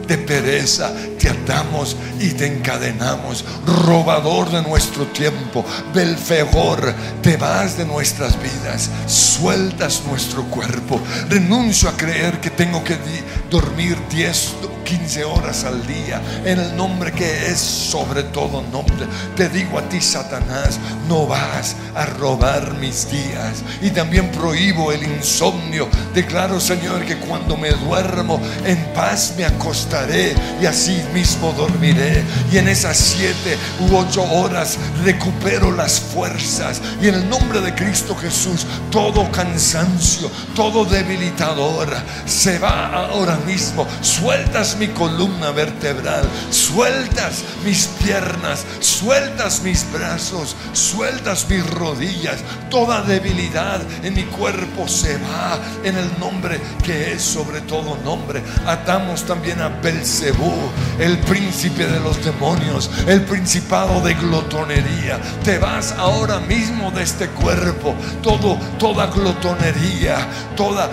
[0.07, 3.45] de pereza, te atamos y te encadenamos.
[3.85, 10.99] Robador de nuestro tiempo, Belfegor, te vas de nuestras vidas, sueltas nuestro cuerpo.
[11.29, 12.97] Renuncio a creer que tengo que
[13.49, 19.07] dormir 10 o 15 horas al día en el nombre que es sobre todo nombre.
[19.35, 23.63] Te digo a ti, Satanás, no vas a robar mis días.
[23.81, 25.87] Y también prohíbo el insomnio.
[26.13, 32.23] Declaro, Señor, que cuando me duermo en paz me acostaré y así mismo dormiré.
[32.51, 36.81] Y en esas siete u ocho horas recupero las fuerzas.
[37.01, 41.89] Y en el nombre de Cristo Jesús, todo cansancio, todo debilitador
[42.25, 43.87] se va ahora mismo.
[44.01, 52.37] Sueltas mi columna vertebral, sueltas mis piernas, sueltas mis brazos, sueltas mis rodillas.
[52.69, 58.41] Toda debilidad en mi cuerpo se va en el nombre que es sobre todo nombre.
[58.65, 60.53] Atamos también a Belcebú,
[60.99, 65.19] el príncipe de los demonios, el principado de glotonería.
[65.43, 67.95] Te vas ahora mismo de este cuerpo.
[68.21, 70.17] Todo, toda glotonería,
[70.55, 70.89] toda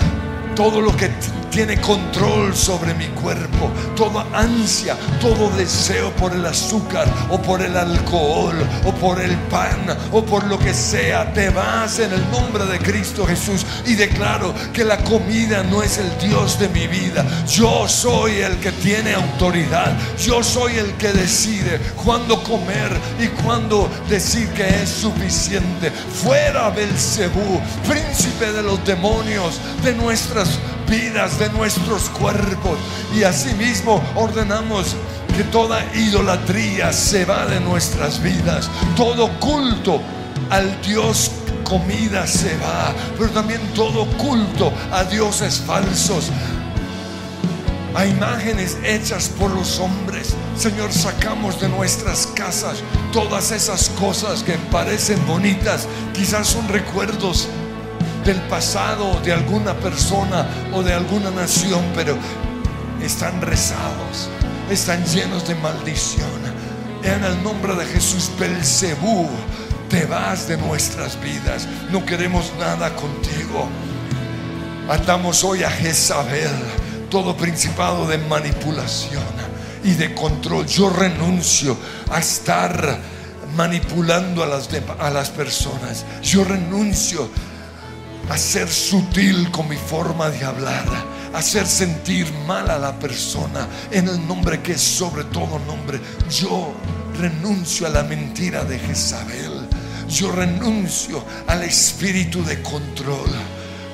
[0.54, 1.08] todo lo que
[1.50, 7.76] tiene control sobre mi cuerpo, toda ansia, todo deseo por el azúcar o por el
[7.76, 9.80] alcohol o por el pan
[10.12, 14.54] o por lo que sea, te vas en el nombre de Cristo Jesús y declaro
[14.72, 17.24] que la comida no es el Dios de mi vida.
[17.46, 23.90] Yo soy el que tiene autoridad, yo soy el que decide cuándo comer y cuándo
[24.08, 25.90] decir que es suficiente.
[25.90, 30.58] Fuera Belcebú, príncipe de los demonios, de nuestras
[30.90, 32.78] vidas, de nuestros cuerpos.
[33.14, 34.96] Y asimismo ordenamos
[35.34, 38.68] que toda idolatría se va de nuestras vidas.
[38.96, 40.02] Todo culto
[40.50, 41.30] al Dios
[41.64, 46.30] comida se va, pero también todo culto a dioses falsos,
[47.94, 50.34] a imágenes hechas por los hombres.
[50.58, 52.82] Señor, sacamos de nuestras casas
[53.12, 57.48] todas esas cosas que parecen bonitas, quizás son recuerdos
[58.24, 62.16] del pasado de alguna persona o de alguna nación, pero
[63.02, 64.28] están rezados,
[64.70, 66.28] están llenos de maldición.
[67.02, 69.28] En el nombre de Jesús, Belcebú,
[69.88, 71.66] te vas de nuestras vidas.
[71.90, 73.68] No queremos nada contigo.
[74.88, 76.50] Atamos hoy a Jezabel,
[77.10, 79.22] todo principado de manipulación
[79.82, 80.66] y de control.
[80.66, 81.76] Yo renuncio
[82.10, 82.98] a estar
[83.56, 84.68] manipulando a las,
[84.98, 86.04] a las personas.
[86.22, 87.30] Yo renuncio
[88.30, 90.86] a ser sutil con mi forma de hablar,
[91.34, 96.00] hacer sentir mal a la persona en el nombre que es sobre todo nombre.
[96.30, 96.72] Yo
[97.18, 99.68] renuncio a la mentira de Jezabel.
[100.08, 103.30] Yo renuncio al espíritu de control.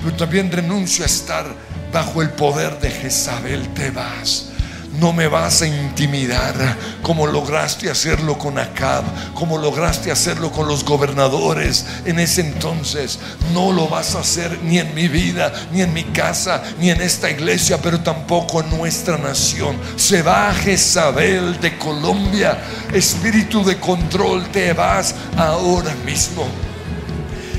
[0.02, 1.46] Pero también renuncio a estar
[1.90, 3.66] bajo el poder de Jezabel.
[3.72, 4.50] Te vas.
[4.98, 6.54] No me vas a intimidar
[7.02, 13.18] como lograste hacerlo con Acab, como lograste hacerlo con los gobernadores en ese entonces.
[13.52, 17.00] No lo vas a hacer ni en mi vida, ni en mi casa, ni en
[17.02, 19.76] esta iglesia, pero tampoco en nuestra nación.
[19.96, 22.58] Se va Jezabel de Colombia,
[22.92, 26.46] espíritu de control, te vas ahora mismo.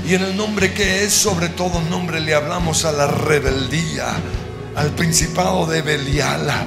[0.07, 4.07] Y en el nombre que es sobre todo nombre le hablamos a la rebeldía,
[4.75, 6.65] al principado de Beliala,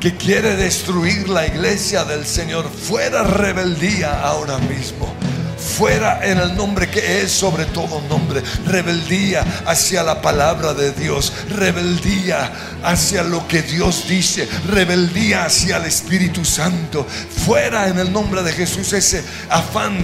[0.00, 2.68] que quiere destruir la iglesia del Señor.
[2.70, 5.14] Fuera rebeldía ahora mismo.
[5.58, 8.42] fuera en el nombre que es sobre todo nombre.
[8.66, 15.84] Rebeldía hacia la palabra de Dios, rebeldía hacia lo que Dios dice, rebeldía hacia el
[15.84, 17.06] Espíritu Santo.
[17.44, 19.98] Fuera en el nombre de Jesús ese afán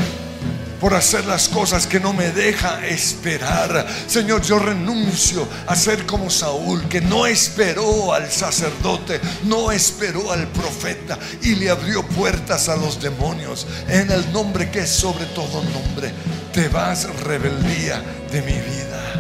[0.84, 3.86] por hacer las cosas que no me deja esperar.
[4.06, 10.46] Señor, yo renuncio a ser como Saúl, que no esperó al sacerdote, no esperó al
[10.48, 13.66] profeta y le abrió puertas a los demonios.
[13.88, 16.12] En el nombre que es sobre todo nombre,
[16.52, 19.14] te vas rebeldía de mi vida.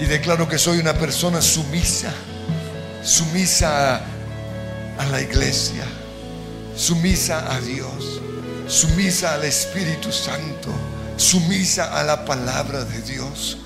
[0.00, 2.10] Y declaro que soy una persona sumisa,
[3.02, 5.84] sumisa a la iglesia,
[6.74, 8.23] sumisa a Dios
[8.66, 10.70] sumisa al Espíritu Santo,
[11.16, 13.58] sumisa a la palabra de Dios,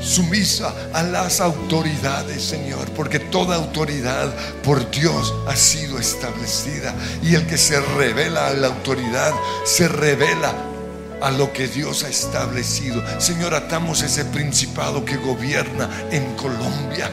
[0.00, 7.46] sumisa a las autoridades, Señor, porque toda autoridad por Dios ha sido establecida y el
[7.46, 9.32] que se revela a la autoridad
[9.64, 10.54] se revela
[11.20, 13.02] a lo que Dios ha establecido.
[13.20, 17.10] Señor, atamos ese principado que gobierna en Colombia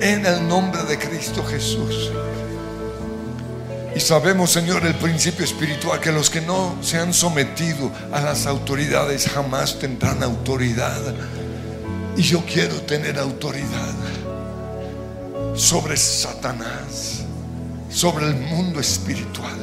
[0.00, 2.12] en el nombre de Cristo Jesús.
[3.94, 8.46] Y sabemos, Señor, el principio espiritual, que los que no se han sometido a las
[8.46, 11.00] autoridades jamás tendrán autoridad.
[12.16, 13.94] Y yo quiero tener autoridad
[15.54, 17.24] sobre Satanás,
[17.90, 19.56] sobre el mundo espiritual.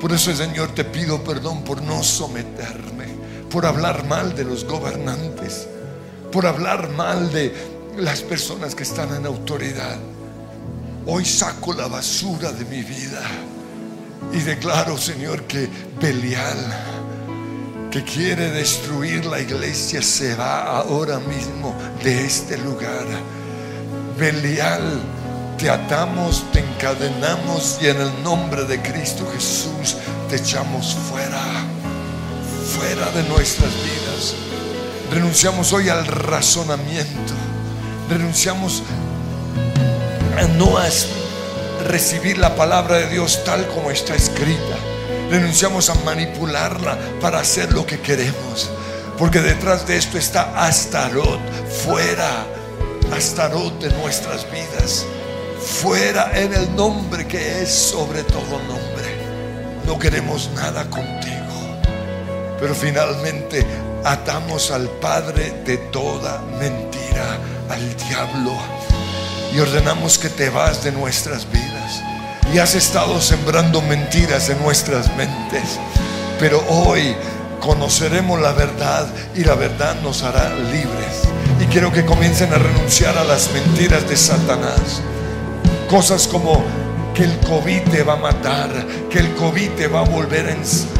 [0.00, 3.06] Por eso, Señor, te pido perdón por no someterme,
[3.50, 5.68] por hablar mal de los gobernantes,
[6.32, 7.54] por hablar mal de
[7.96, 9.98] las personas que están en autoridad.
[11.06, 13.22] Hoy saco la basura de mi vida
[14.32, 15.68] y declaro, Señor, que
[16.00, 16.58] Belial,
[17.90, 21.74] que quiere destruir la iglesia, se va ahora mismo
[22.04, 23.06] de este lugar.
[24.18, 25.00] Belial,
[25.56, 29.96] te atamos, te encadenamos y en el nombre de Cristo Jesús
[30.28, 31.42] te echamos fuera,
[32.76, 34.34] fuera de nuestras vidas.
[35.10, 37.32] Renunciamos hoy al razonamiento,
[38.08, 38.82] renunciamos
[40.48, 41.06] no as-
[41.86, 44.76] recibir la palabra de Dios tal como está escrita.
[45.30, 48.70] Renunciamos a manipularla para hacer lo que queremos.
[49.18, 51.40] Porque detrás de esto está Astarot,
[51.84, 52.46] fuera,
[53.14, 55.04] Astarot de nuestras vidas.
[55.60, 59.20] Fuera en el nombre que es sobre todo nombre.
[59.86, 61.36] No queremos nada contigo.
[62.58, 63.64] Pero finalmente
[64.04, 67.38] atamos al Padre de toda mentira,
[67.68, 68.52] al diablo
[69.54, 72.02] y ordenamos que te vas de nuestras vidas.
[72.52, 75.78] Y has estado sembrando mentiras en nuestras mentes.
[76.38, 77.14] Pero hoy
[77.60, 81.22] conoceremos la verdad y la verdad nos hará libres.
[81.60, 85.02] Y quiero que comiencen a renunciar a las mentiras de Satanás.
[85.88, 86.64] Cosas como
[87.14, 88.70] que el COVID te va a matar,
[89.10, 90.46] que el COVID te va a volver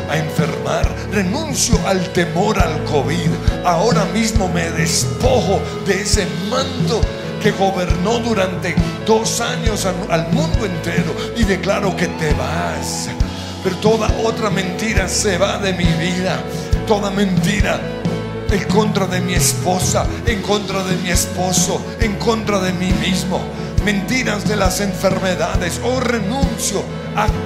[0.09, 0.87] a enfermar.
[1.13, 3.31] Renuncio al temor al COVID.
[3.65, 7.01] Ahora mismo me despojo de ese manto
[7.41, 8.75] que gobernó durante
[9.07, 13.09] dos años al, mundo entero y declaro que te vas.
[13.65, 16.39] Pero toda otra mentira se va de mi vida.
[16.87, 17.81] Toda mentira
[18.51, 23.41] en contra de mi esposa, en contra de mi esposo, en contra de mí mismo.
[23.85, 25.81] Mentiras de las enfermedades.
[25.83, 26.83] Oh, renuncio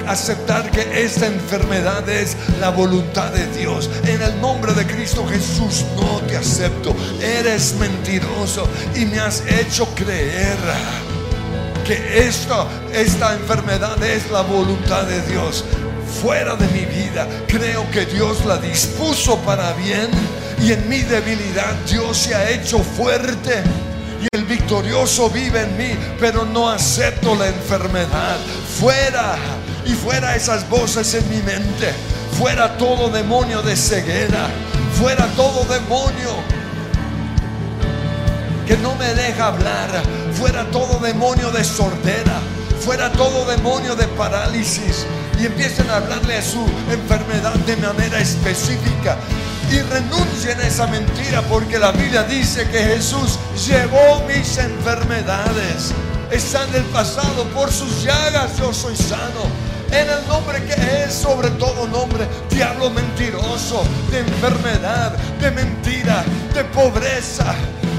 [0.06, 3.90] aceptar que esta enfermedad es la voluntad de Dios.
[4.06, 6.94] En el nombre de Cristo Jesús no te acepto.
[7.20, 10.58] Eres mentiroso y me has hecho creer
[11.84, 15.64] que esta, esta enfermedad es la voluntad de Dios.
[16.22, 20.08] Fuera de mi vida, creo que Dios la dispuso para bien
[20.62, 23.62] y en mi debilidad Dios se ha hecho fuerte.
[24.22, 28.36] Y el victorioso vive en mí, pero no acepto la enfermedad.
[28.78, 29.36] Fuera
[29.86, 31.92] y fuera esas voces en mi mente.
[32.38, 34.48] Fuera todo demonio de ceguera.
[34.98, 36.30] Fuera todo demonio
[38.66, 39.90] que no me deja hablar.
[40.32, 42.40] Fuera todo demonio de sordera.
[42.80, 45.06] Fuera todo demonio de parálisis.
[45.38, 49.16] Y empiecen a hablarle a su enfermedad de manera específica.
[49.70, 55.92] Y renuncien a esa mentira porque la Biblia dice que Jesús llevó mis enfermedades.
[56.30, 59.44] Está en el pasado, por sus llagas yo soy sano.
[59.90, 66.64] En el nombre que es sobre todo nombre, diablo mentiroso, de enfermedad, de mentira, de
[66.64, 67.54] pobreza,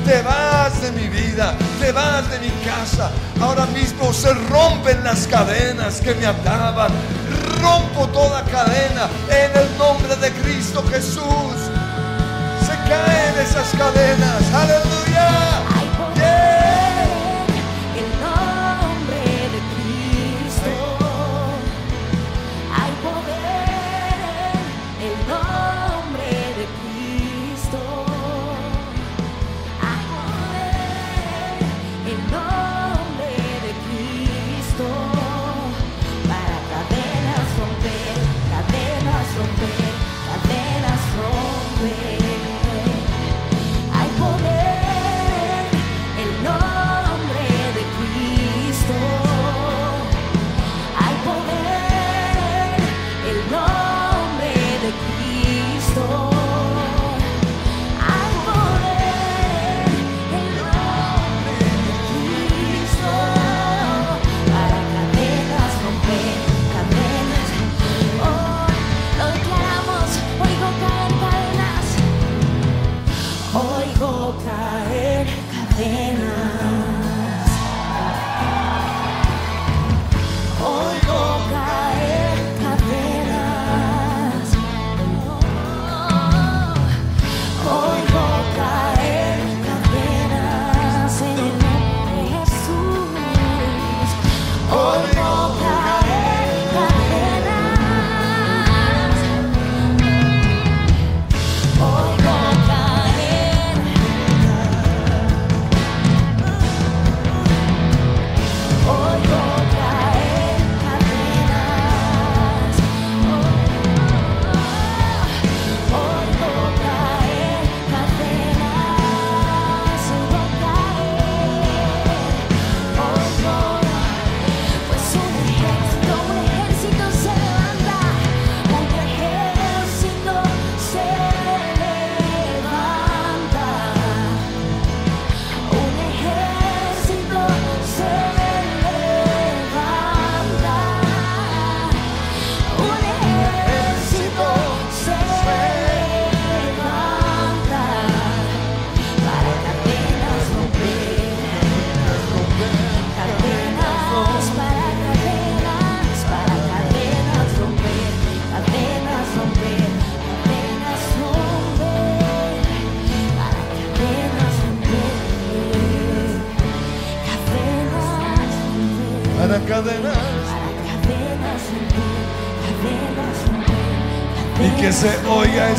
[0.06, 3.12] te vas de mi vida, te vas de mi casa.
[3.42, 6.92] Ahora mismo se rompen las cadenas que me ataban.
[7.62, 11.58] Rompo toda cadena en el nombre de Cristo Jesús.
[12.66, 14.44] Se caen esas cadenas.
[14.54, 15.55] Aleluya.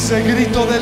[0.07, 0.79] Ese grito de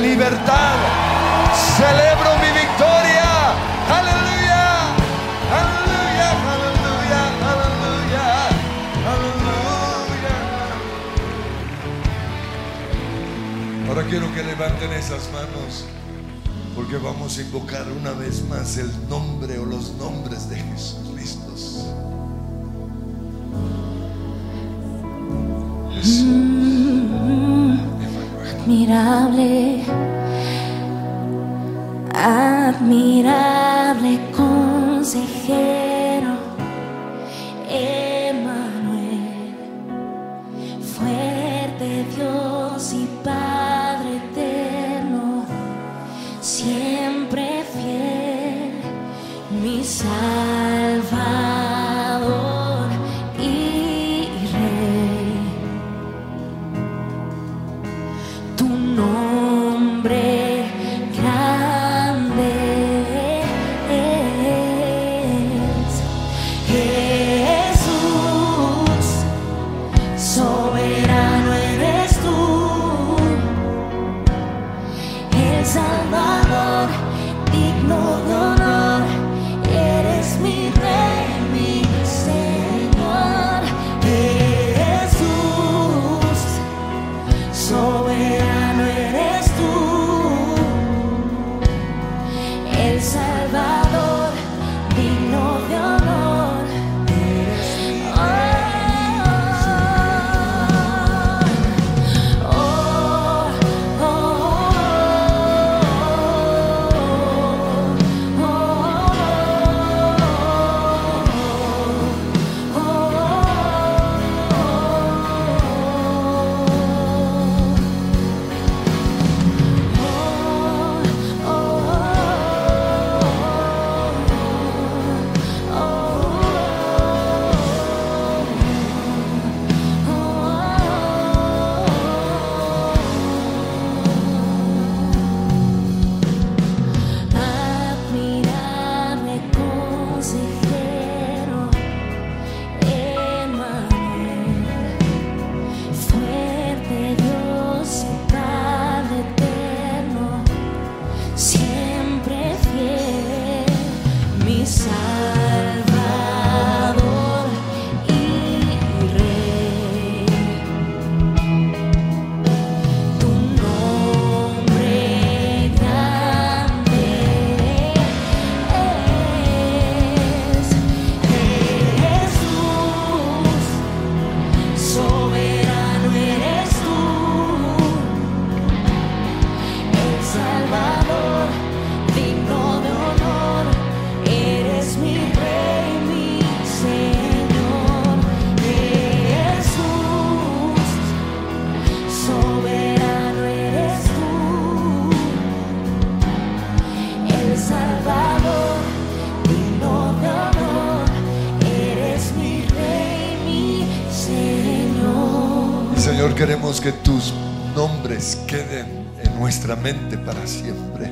[206.44, 207.32] queremos que tus
[207.74, 208.86] nombres queden
[209.18, 211.10] en nuestra mente para siempre.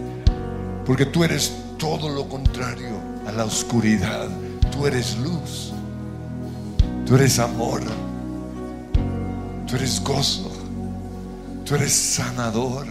[0.84, 4.28] Porque tú eres todo lo contrario a la oscuridad.
[4.70, 5.72] Tú eres luz.
[7.06, 7.80] Tú eres amor.
[9.66, 10.52] Tú eres gozo.
[11.64, 12.86] Tú eres sanador.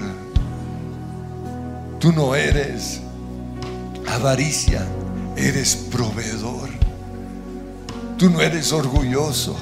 [1.99, 3.01] Tú no eres
[4.07, 4.83] avaricia.
[5.37, 6.69] Eres proveedor.
[8.17, 9.55] Tú no eres orgulloso.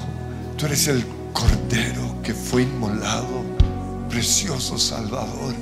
[0.56, 3.44] Tú eres el cordero que fue inmolado,
[4.10, 5.54] precioso Salvador.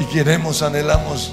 [0.00, 1.32] Y queremos, anhelamos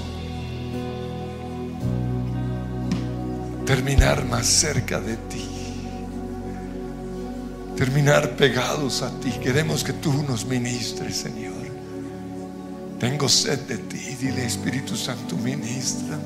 [3.66, 5.48] terminar más cerca de ti.
[7.76, 9.30] Terminar pegados a ti.
[9.42, 11.52] Queremos que tú nos ministres, Señor.
[13.00, 14.16] Tengo sed de ti.
[14.20, 16.18] Dile, Espíritu Santo, ministra.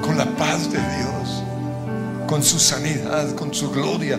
[0.00, 1.42] Con la paz de Dios
[2.26, 4.18] con su sanidad, con su gloria.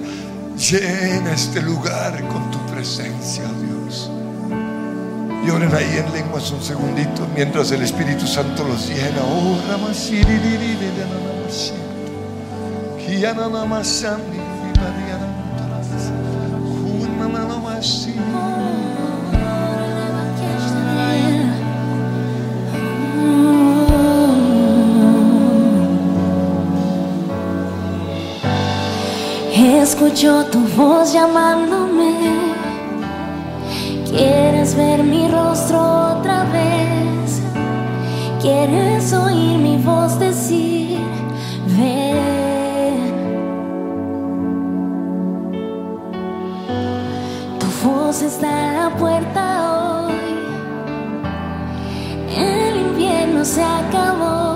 [0.57, 4.09] Llena este lugar con tu presencia, Dios.
[5.45, 9.21] Y oren ahí en lenguas un segundito mientras el Espíritu Santo los llena.
[9.23, 9.55] Oh.
[12.97, 14.39] Kiyananamasani,
[29.97, 32.13] escucho tu voz llamándome.
[34.07, 35.79] Quieres ver mi rostro
[36.19, 37.41] otra vez.
[38.39, 40.99] Quieres oír mi voz decir,
[41.77, 42.13] ve.
[47.59, 50.13] Tu voz está a la puerta hoy.
[52.37, 54.46] El invierno se acabó.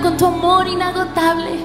[0.00, 1.58] con tu amor inagotable,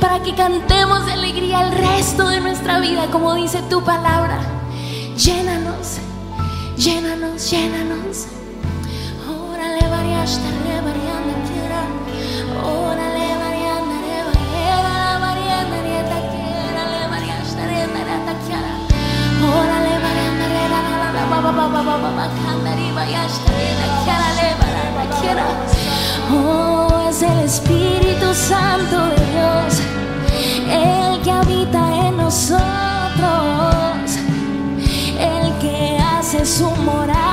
[0.00, 4.40] para que cantemos de alegría el resto de nuestra vida, como dice tu palabra.
[5.16, 5.98] Llénanos,
[6.76, 8.26] llénanos, llénanos.
[9.28, 10.48] Órale, variaste,
[10.84, 11.82] variando, quiera.
[12.64, 13.94] Órale, variando,
[14.30, 16.20] variera, variando, variaste.
[16.70, 17.08] Órale,
[26.28, 26.69] variando,
[28.50, 29.80] Santo de Dios,
[30.72, 32.64] el que habita en nosotros,
[35.20, 37.29] el que hace su morada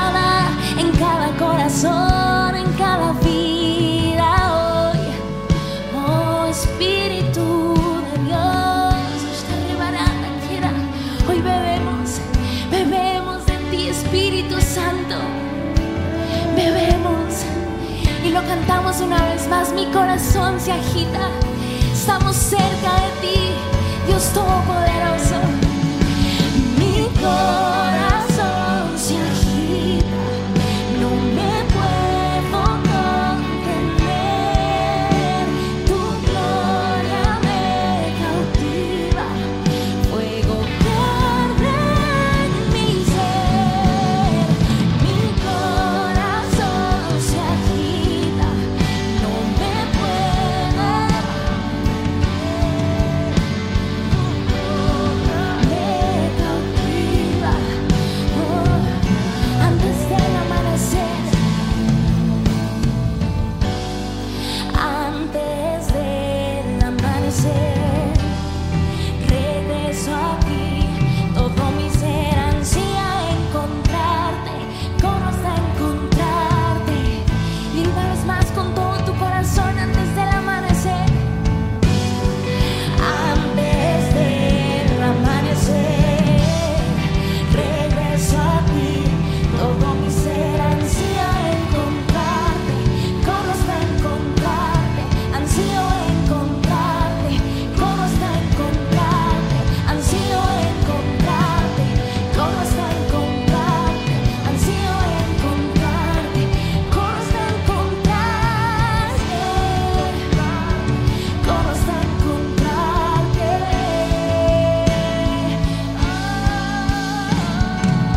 [18.42, 19.74] lo cantamos una vez más.
[19.74, 21.30] Mi corazón se agita.
[21.92, 23.40] Estamos cerca de ti,
[24.06, 25.40] Dios Todopoderoso.
[26.78, 27.57] Mi corazón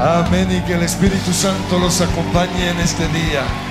[0.01, 3.69] Amén y que el Espíritu Santo los acompañe en este día.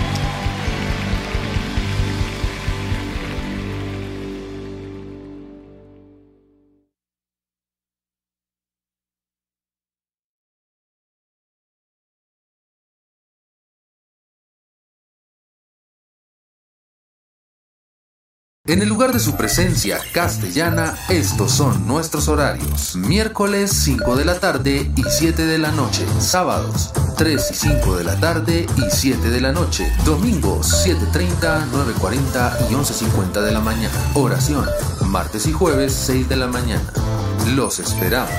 [18.69, 22.95] En el lugar de su presencia castellana, estos son nuestros horarios.
[22.95, 26.05] Miércoles 5 de la tarde y 7 de la noche.
[26.19, 29.91] Sábados 3 y 5 de la tarde y 7 de la noche.
[30.05, 33.95] Domingos 7.30, 9.40 y 11.50 de la mañana.
[34.13, 34.67] Oración.
[35.07, 36.93] Martes y jueves 6 de la mañana.
[37.55, 38.29] Los esperamos.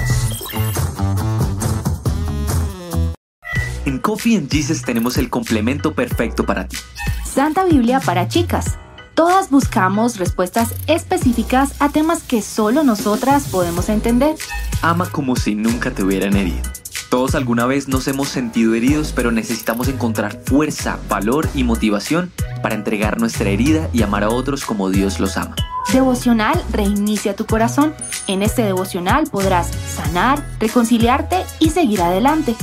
[3.84, 6.76] En Coffee and Jesus tenemos el complemento perfecto para ti.
[7.24, 8.78] Santa Biblia para chicas.
[9.20, 14.34] Todas buscamos respuestas específicas a temas que solo nosotras podemos entender.
[14.80, 16.62] Ama como si nunca te hubieran herido.
[17.10, 22.32] Todos alguna vez nos hemos sentido heridos, pero necesitamos encontrar fuerza, valor y motivación
[22.62, 25.54] para entregar nuestra herida y amar a otros como Dios los ama.
[25.92, 27.92] Devocional reinicia tu corazón.
[28.26, 32.56] En este devocional podrás sanar, reconciliarte y seguir adelante.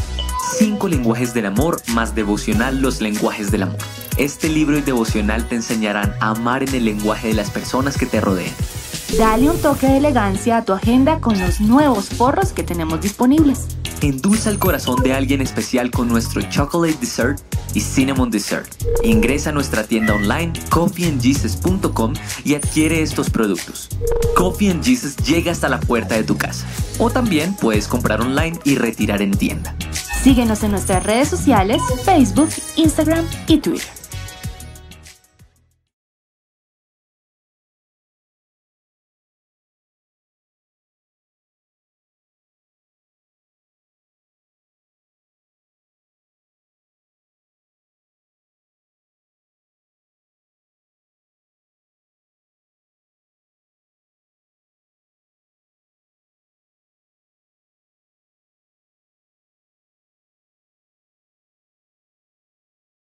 [0.57, 3.77] Cinco lenguajes del amor más devocional los lenguajes del amor.
[4.17, 8.07] Este libro y devocional te enseñarán a amar en el lenguaje de las personas que
[8.07, 8.53] te rodean.
[9.15, 13.67] Dale un toque de elegancia a tu agenda con los nuevos forros que tenemos disponibles.
[14.01, 17.39] Endulza el corazón de alguien especial con nuestro Chocolate Dessert
[17.75, 18.67] y Cinnamon Dessert.
[19.03, 22.13] Ingresa a nuestra tienda online coffeeandjesus.com
[22.43, 23.87] y adquiere estos productos.
[24.35, 26.65] Coffee and Jesus llega hasta la puerta de tu casa.
[26.97, 29.75] O también puedes comprar online y retirar en tienda.
[30.23, 33.97] Síguenos en nuestras redes sociales, Facebook, Instagram y Twitter.